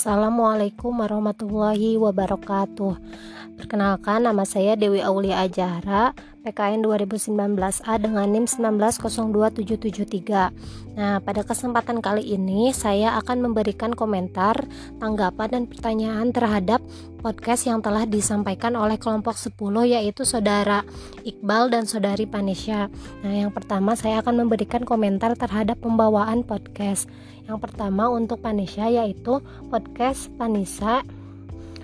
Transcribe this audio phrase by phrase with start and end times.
[0.00, 2.96] Assalamualaikum warahmatullahi wabarakatuh.
[3.60, 10.96] Perkenalkan nama saya Dewi Aulia Ajara, PKN 2019A dengan NIM 1902773.
[10.96, 14.56] Nah, pada kesempatan kali ini saya akan memberikan komentar,
[14.96, 16.80] tanggapan dan pertanyaan terhadap
[17.20, 19.52] podcast yang telah disampaikan oleh kelompok 10
[19.84, 20.80] yaitu Saudara
[21.28, 22.88] Iqbal dan Saudari Panisha.
[23.20, 27.04] Nah, yang pertama saya akan memberikan komentar terhadap pembawaan podcast.
[27.44, 31.04] Yang pertama untuk Panisha yaitu podcast Panisa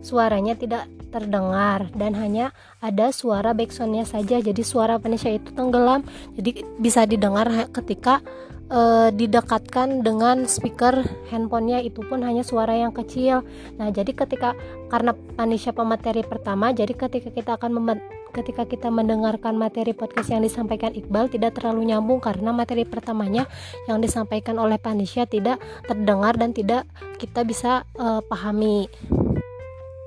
[0.00, 4.38] suaranya tidak terdengar dan hanya ada suara backsoundnya saja.
[4.38, 6.06] Jadi suara Panisha itu tenggelam.
[6.38, 8.22] Jadi bisa didengar ketika
[8.70, 11.82] e, didekatkan dengan speaker handphonenya.
[11.82, 13.42] Itu pun hanya suara yang kecil.
[13.76, 14.54] Nah jadi ketika
[14.88, 18.00] karena Panisha pemateri pertama jadi ketika kita akan
[18.30, 23.50] ketika kita mendengarkan materi podcast yang disampaikan Iqbal tidak terlalu nyambung karena materi pertamanya
[23.90, 26.86] yang disampaikan oleh Panisha tidak terdengar dan tidak
[27.18, 28.86] kita bisa uh, pahami.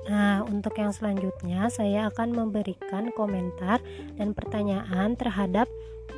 [0.04, 3.80] Nah, untuk yang selanjutnya saya akan memberikan komentar
[4.20, 5.64] dan pertanyaan terhadap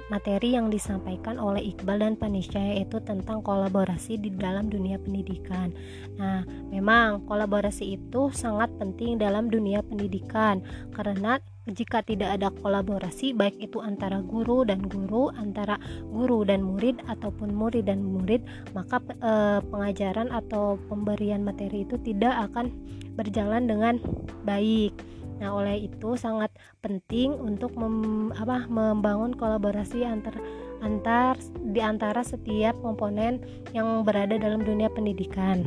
[0.06, 5.74] materi yang disampaikan oleh Iqbal dan Panisha yaitu tentang kolaborasi di dalam dunia pendidikan.
[6.18, 10.62] Nah, memang kolaborasi itu sangat penting dalam dunia pendidikan
[10.94, 15.74] karena jika tidak ada kolaborasi baik itu antara guru dan guru, antara
[16.14, 22.50] guru dan murid ataupun murid dan murid, maka e, pengajaran atau pemberian materi itu tidak
[22.50, 22.70] akan
[23.18, 23.98] berjalan dengan
[24.46, 24.94] baik.
[25.36, 26.48] Nah, oleh itu sangat
[26.80, 30.38] penting untuk mem, apa, membangun kolaborasi antar
[30.80, 31.36] antar
[31.72, 33.40] di antara setiap komponen
[33.76, 35.60] yang berada dalam dunia pendidikan.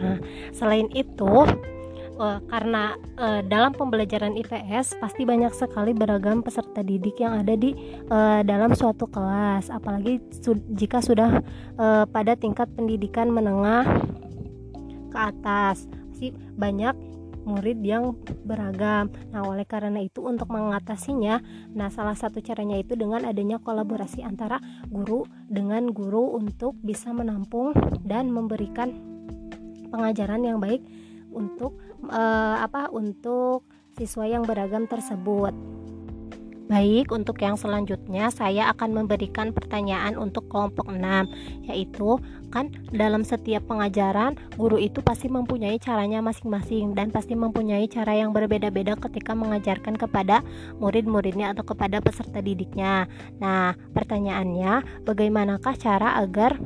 [0.00, 0.20] Nah,
[0.52, 1.44] selain itu,
[2.18, 7.74] uh, karena uh, dalam pembelajaran IPS pasti banyak sekali beragam peserta didik yang ada di
[8.10, 11.42] uh, dalam suatu kelas, apalagi su jika sudah
[11.78, 13.86] uh, pada tingkat pendidikan menengah
[15.10, 16.94] ke atas, pasti banyak
[17.44, 18.16] murid yang
[18.48, 19.12] beragam.
[19.30, 21.44] Nah, oleh karena itu untuk mengatasinya,
[21.76, 24.58] nah salah satu caranya itu dengan adanya kolaborasi antara
[24.88, 28.96] guru dengan guru untuk bisa menampung dan memberikan
[29.92, 30.82] pengajaran yang baik
[31.34, 33.66] untuk uh, apa untuk
[33.98, 35.54] siswa yang beragam tersebut.
[36.64, 42.16] Baik, untuk yang selanjutnya saya akan memberikan pertanyaan untuk kelompok 6 yaitu
[42.48, 48.32] kan dalam setiap pengajaran guru itu pasti mempunyai caranya masing-masing dan pasti mempunyai cara yang
[48.32, 50.40] berbeda-beda ketika mengajarkan kepada
[50.80, 53.12] murid-muridnya atau kepada peserta didiknya.
[53.44, 56.56] Nah, pertanyaannya bagaimanakah cara agar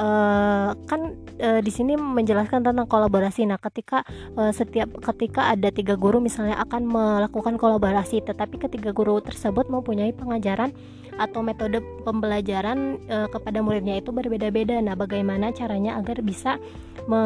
[0.00, 1.00] uh, kan
[1.44, 3.44] uh, di sini menjelaskan tentang kolaborasi.
[3.44, 4.02] Nah, ketika
[4.34, 10.16] uh, setiap ketika ada tiga guru misalnya akan melakukan kolaborasi, tetapi ketiga guru tersebut mempunyai
[10.16, 10.72] pengajaran
[11.20, 14.80] atau metode pembelajaran uh, kepada muridnya itu berbeda-beda.
[14.80, 16.56] Nah, bagaimana caranya agar bisa
[17.04, 17.20] me,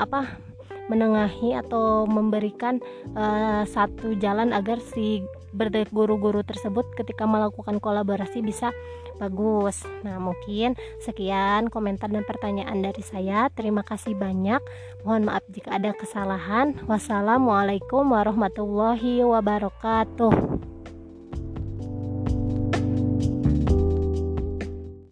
[0.00, 0.48] apa
[0.88, 2.80] menengahi atau memberikan
[3.12, 5.20] uh, satu jalan agar si
[5.90, 8.72] guru-guru tersebut ketika melakukan kolaborasi bisa
[9.18, 9.82] bagus.
[10.06, 13.50] Nah, mungkin sekian komentar dan pertanyaan dari saya.
[13.52, 14.62] Terima kasih banyak.
[15.02, 16.78] Mohon maaf jika ada kesalahan.
[16.86, 20.67] Wassalamualaikum warahmatullahi wabarakatuh.